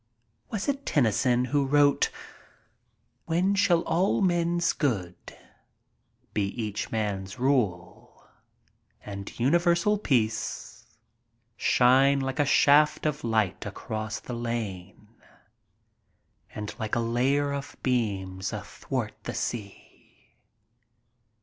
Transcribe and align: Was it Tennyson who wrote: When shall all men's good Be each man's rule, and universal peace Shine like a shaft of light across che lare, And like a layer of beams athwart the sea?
Was 0.49 0.67
it 0.67 0.83
Tennyson 0.83 1.45
who 1.45 1.63
wrote: 1.63 2.09
When 3.25 3.53
shall 3.53 3.81
all 3.83 4.19
men's 4.21 4.73
good 4.73 5.37
Be 6.33 6.43
each 6.59 6.89
man's 6.91 7.37
rule, 7.37 8.25
and 9.05 9.39
universal 9.39 9.99
peace 9.99 10.87
Shine 11.55 12.19
like 12.19 12.39
a 12.39 12.45
shaft 12.45 13.05
of 13.05 13.23
light 13.23 13.63
across 13.63 14.19
che 14.21 14.33
lare, 14.33 14.93
And 16.55 16.73
like 16.79 16.95
a 16.95 16.99
layer 16.99 17.53
of 17.53 17.75
beams 17.83 18.51
athwart 18.53 19.13
the 19.25 19.35
sea? 19.35 20.33